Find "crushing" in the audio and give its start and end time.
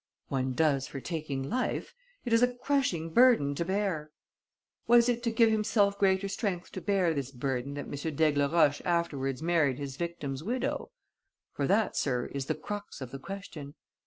2.51-3.11